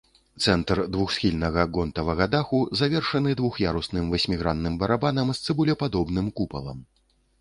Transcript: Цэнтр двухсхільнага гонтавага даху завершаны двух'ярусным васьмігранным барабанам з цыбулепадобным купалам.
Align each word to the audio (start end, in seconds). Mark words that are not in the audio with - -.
Цэнтр 0.43 0.79
двухсхільнага 0.95 1.65
гонтавага 1.75 2.27
даху 2.35 2.61
завершаны 2.81 3.35
двух'ярусным 3.41 4.09
васьмігранным 4.15 4.81
барабанам 4.85 5.27
з 5.37 5.47
цыбулепадобным 5.47 6.27
купалам. 6.41 6.83